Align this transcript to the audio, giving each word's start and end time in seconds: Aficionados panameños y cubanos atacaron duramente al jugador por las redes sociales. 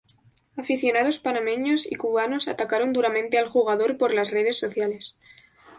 Aficionados 0.57 1.19
panameños 1.19 1.85
y 1.85 1.93
cubanos 1.93 2.47
atacaron 2.47 2.91
duramente 2.91 3.37
al 3.37 3.49
jugador 3.49 3.99
por 3.99 4.15
las 4.15 4.31
redes 4.31 4.57
sociales. 4.57 5.15